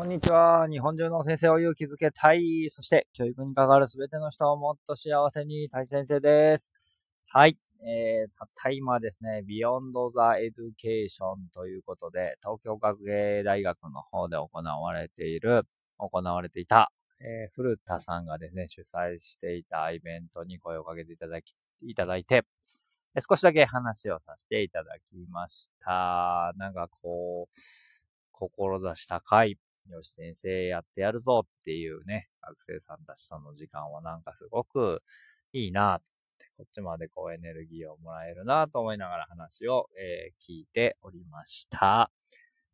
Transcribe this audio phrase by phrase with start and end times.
[0.00, 0.66] こんにちは。
[0.66, 2.70] 日本中の先生を勇気づけたい。
[2.70, 6.72] そして、教育に関わるすべての人をもっと幸せに、たい先生です。
[7.26, 7.58] はい。
[7.84, 15.64] えー、たった今ですね、Beyond the Education ということで、東京学芸大学の方で行われている、
[15.98, 16.90] 行われていた、
[17.20, 22.46] えー、古田さんがですね、主催していたイベントに声をかけていただき、いただいて、
[23.28, 26.54] 少しだけ話をさせていただきました。
[26.56, 27.60] なんかこう、
[28.32, 29.58] 志高い
[29.88, 35.02] よし先生やってやるぞっていうね、学生さんたちとの時間はなんかすごく
[35.52, 36.12] いいなと
[36.60, 42.10] こっちまでこうエネルギーをもらえるなと思いながら話を、えー、聞いておりました。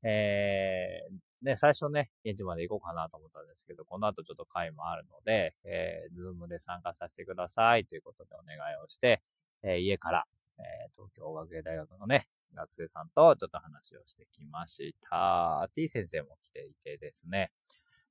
[0.02, 9.22] えー、ね、最初ね、現地まで行こうかなと思ったんですけど、この後ちょっと会もあるので、えー、ズームで参加させてくださいということでお願いをして、
[9.62, 10.24] えー、家から、
[10.58, 15.68] えー、東京学芸大学のね、学生さんとちょっと話をしてきました。
[15.74, 17.52] T 先生も来ていてですね、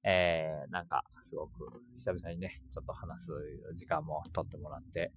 [0.07, 3.31] えー、なんか、すごく久々にね、ちょっと話す
[3.75, 5.11] 時間も取ってもらって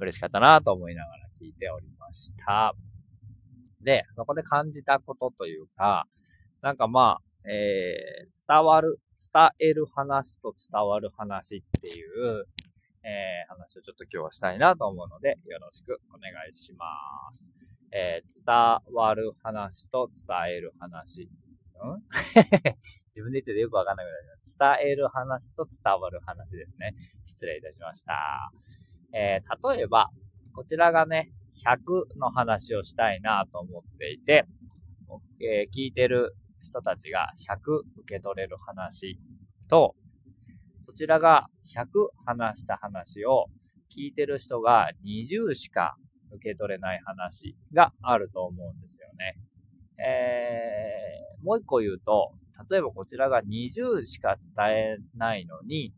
[0.00, 2.74] 嬉しかったなと思いながら聞いておりました。
[3.80, 6.06] で、そこで感じたことというか、
[6.60, 9.00] なんかまあ、えー、伝わる、
[9.32, 12.46] 伝える話と伝わる話っていう、
[13.04, 16.86] えー、話をちょっと今日はしたいなと思うので、よろしくお願いしま
[17.32, 17.50] す。
[17.92, 21.24] えー、伝わる話と伝える話。
[21.24, 21.28] ん？
[23.14, 24.76] 自分で言っててよくわかんなくなりました。
[24.78, 26.94] 伝える話と伝わる話ですね。
[27.26, 28.50] 失礼いたしました。
[29.12, 30.10] えー、例えば、
[30.54, 31.32] こちらがね、
[31.64, 34.46] 100の話をしたいなと思っていて、
[35.40, 39.18] えー、聞いてる人たちが100受け取れる話
[39.68, 39.94] と、
[40.86, 41.86] こちらが100
[42.24, 43.46] 話した話を
[43.94, 45.96] 聞いてる人が20しか
[46.34, 49.38] 受け取れない話があると思うんですよね。
[50.04, 52.32] えー、もう一個言うと、
[52.70, 55.92] 例えばこちらが20しか伝えないのに、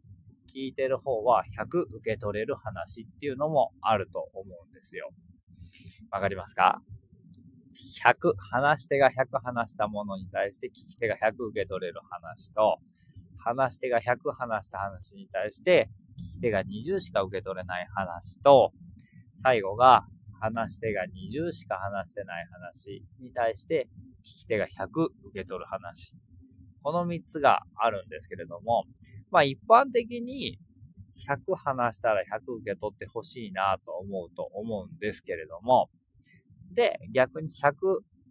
[0.54, 5.10] 聞いてる方は100受け取れる話っていうのもあると思うんですよ。
[6.12, 6.80] わかりますか
[8.04, 12.78] ?100、話し手が100話したものに対して聞き手が100受け取れる話と、
[13.36, 18.72] 話し手が100話した話に対して聞き手が20しか受け取れない話と、
[19.34, 20.06] 最後が
[20.44, 23.88] 話し手が20しか話してない話に対して、
[24.22, 26.16] 聞き手が100受け取る話。
[26.82, 28.84] この3つがあるんですけれども、
[29.30, 30.58] まあ一般的に
[31.14, 35.88] 100話したら100受け取ってほしいなと思うと思うんですけれども、
[36.74, 37.72] で、逆に100、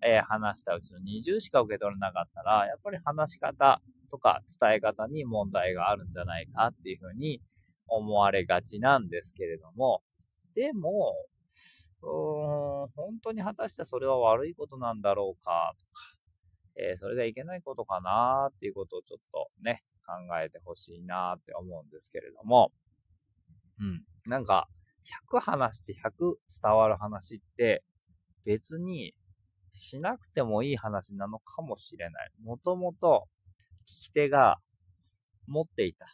[0.06, 3.82] え、話したうちの20しか受け取れなかったら、やっぱり話し方
[4.12, 7.42] とか伝え方に問題があるんじゃないかっていうふうに
[7.88, 10.02] 思われがちなんですけれども、
[10.56, 11.14] でも、
[12.04, 16.16] うーん、本当に果たしてそれは悪いことなんだろうか、とか、
[16.76, 22.72] えー、それがいけないことかなっていうことをちょっとね、考えてほしいなって思うんですけれども、
[23.80, 24.04] うん。
[24.26, 24.68] なんか、
[25.32, 27.84] 100話して100伝わる話って、
[28.46, 29.14] 別に
[29.74, 32.32] しなくてもいい話なのかもしれない。
[32.44, 33.28] もともと
[33.86, 34.58] 聞き手が
[35.48, 36.08] 持っていた、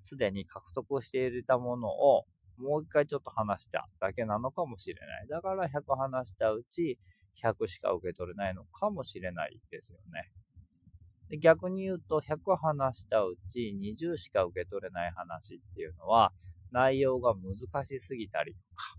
[0.00, 2.24] すでに獲得していたものを
[2.56, 5.28] もう一回ちょっと話しただけなのかもしれない。
[5.28, 6.98] だから100話したうち
[7.42, 10.30] 100しか受け取れないのかもしれないですよね。
[11.28, 16.32] で逆に言うと100話したうち20しか受け取れない話っていうのは
[16.72, 18.96] 内容が難しすぎたりとか、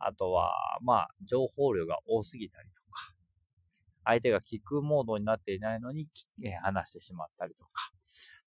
[0.00, 0.52] あとは、
[0.82, 3.14] まあ、情報量が多すぎたりとか、
[4.04, 6.06] 相手が聞くモードになっていないのに、
[6.62, 7.70] 話してしまったりとか、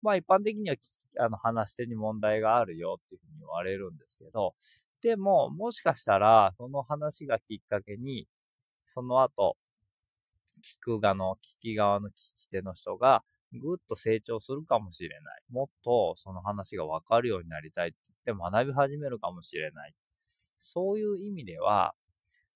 [0.02, 0.76] まあ一般的には
[1.20, 4.56] あの話し手に問題があるよっていうふうに言われるんですけど、
[5.02, 8.28] でも、もしかしたら、その話がきっかけに、
[8.86, 9.58] その後、
[10.64, 13.24] 聞く側の、聞き側の聞き手の人が、
[13.54, 15.44] ぐっと成長するかもしれない。
[15.52, 19.94] もっとその話がわかるようになりたいって言って学び始めるかもしれない。
[20.58, 21.94] そういう意味では、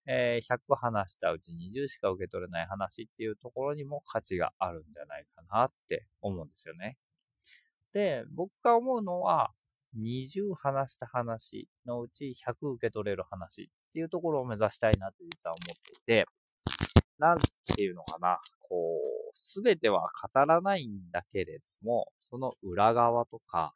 [0.08, 6.98] えー、100話したうち20しか受け取れない話っていうところにも価値があるんじゃないかなって思うんですよね。
[7.96, 9.52] で、僕が思うのは、
[9.98, 16.26] 20話した話のうち100受け取れる話っていうところを目指したいなって実は思っていて、
[17.18, 23.74] なんていうのかな、こう、すべては語らないんだけれども、その裏側とか、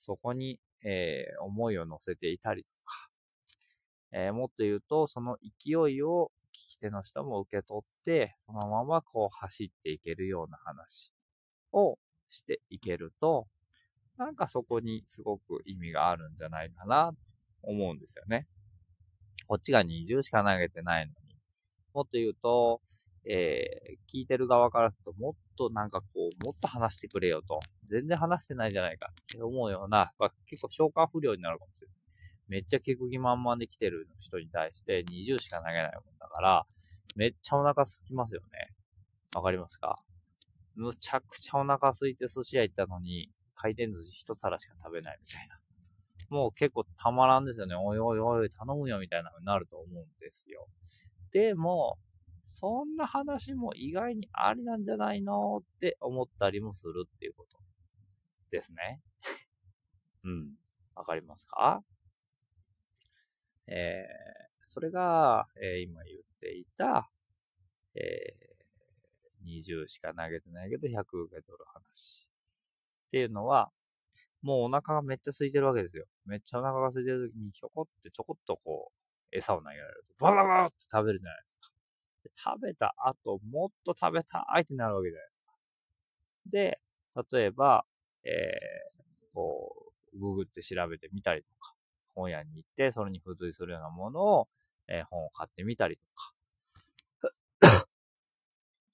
[0.00, 3.08] そこに、えー、思いを乗せていたりとか、
[4.10, 11.12] えー、もっと言うと、その勢いを聞き手の人も受け取って、そのままこう走っていけるような話
[11.70, 11.98] を
[12.30, 13.46] していけると、
[14.16, 17.16] なんかそこにすごく意味があるんじゃないかなと
[17.62, 18.46] 思うんですよね。
[19.46, 21.36] こっちが20しか投げてないのに。
[21.94, 22.80] もっと言うと、
[23.24, 27.58] えー、聞いてる側からすると、もっとなんかこう、もっと話してくれよと。
[27.84, 30.10] 全然話してないじゃないかって思うような、
[30.46, 31.96] 結構消化不良になるかもしれない。
[32.48, 36.66] めっちゃ聞く気満々で来てる人に対して20しか投げないもんだから、
[37.16, 38.70] めっちゃお腹空きますよね。
[39.34, 39.96] わかりますか？
[40.78, 45.58] むちゃくちゃお腹空いて寿司屋行ったのに、回転寿司一皿しか食べないみたいな。
[46.30, 47.74] もう結構たまらんですよね。
[47.74, 50.68] おいおいおい、頼むよみたいな風になると思うんですよ。
[51.32, 51.98] でも、
[52.44, 57.58] そんな話も意外にありなんじゃないのって思ったりもするっていうこと
[58.50, 59.02] ですね。
[60.24, 60.54] うん。
[60.94, 61.82] わかりますか？
[63.66, 67.10] えー、それが、えー、今言っていた、
[67.94, 68.47] えー、
[69.46, 72.28] 20しか投げてないけど100受け取る話。
[73.08, 73.70] っていうのは、
[74.42, 76.06] もうお腹がめっちゃ空いてるわけですよ。
[76.26, 81.70] めっちゃお腹が空いてる時にひょこってちょこっとこう、餌を投げられると、バラバラって食べるじゃないですか。
[82.24, 85.52] で食べた後、もっと食べたいってなるわけじゃないですか。
[86.50, 86.80] で、
[87.36, 87.84] 例えば、
[88.24, 91.74] えー、こう、ググって調べてみたりとか、
[92.14, 94.48] 本屋に行って、それに付随するようなものを、
[94.88, 96.32] えー、本を買ってみたりとか、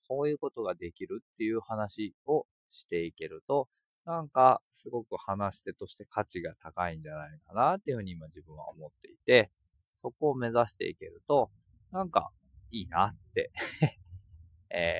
[0.06, 3.68] そういうことができるっていう話をしていけると、
[4.04, 9.50] なんか、すごく話し手として価値が高いんじゃないかなっていうふうに今自分は思っていて、
[9.94, 11.50] そこを目指していけると、
[11.90, 12.30] なんか、
[12.70, 13.52] いいなって
[14.68, 14.98] え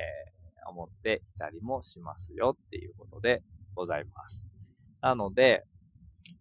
[0.64, 3.42] ー、思っていたりもしますよっていうことで
[3.74, 4.52] ございます。
[5.00, 5.66] なので、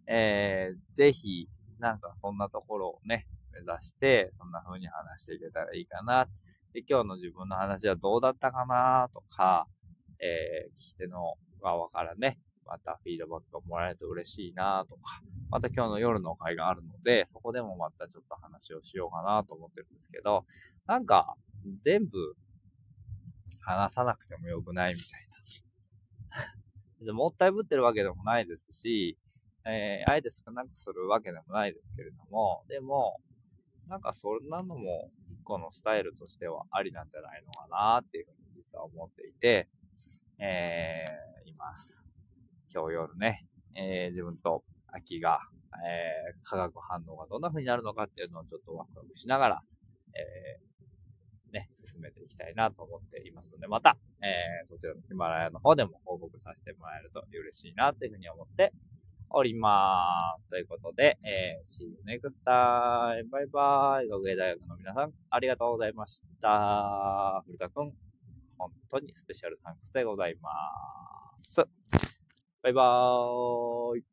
[0.08, 1.50] えー、ぜひ、
[1.80, 6.30] なんかそんなところをね、目指して、そんな風に話していけたらいいかな。
[6.74, 9.10] で、今日の自分の話はどうだったかな？
[9.14, 9.68] とか、
[10.20, 15.22] えー、聞き手の側からね、またフィードバックがもらえると嬉しいなとか、
[15.52, 20.46] また今日の夜の会があるので、そこでもまたちょっと話をしようかなと思ってるんですけど、
[20.88, 21.36] なんか、
[21.78, 22.36] 全部
[23.60, 25.28] 話さなくてもよくないみたい
[27.06, 27.14] な。
[27.14, 29.18] もったいぶってるわけでもないですし、
[29.66, 33.20] えー、あえて少なくするわけでもないですけれども、でも、
[33.88, 35.12] なんかそんなのも
[35.44, 39.68] 個のスタイルとしてはありなんじゃないのかなっていうふうに実は思っていて、
[40.40, 42.08] えー、います。
[42.74, 43.46] 今日夜ね、
[43.76, 45.40] えー、自分と秋が、
[45.86, 49.62] えー、化学反応がどんな風になるのかっていうのをちょっとワクワクしながら、
[50.16, 58.74] えー、ね、進めていきたいなと思っていますので、また、えー、こちらのヒマラヤの方でも報告させてもらえると嬉しいなというふうに思って
[59.34, 60.48] おります。
[60.48, 63.28] ということで、えー、See you next time.
[63.30, 64.08] バイバイ。
[64.08, 67.42] 学芸大学の皆さん、ありがとうございました。
[67.48, 67.92] 古田くん、
[68.60, 70.52] 本当にスペシャルサンクスでございま
[71.40, 71.66] す。
[72.62, 74.13] バイバーイ。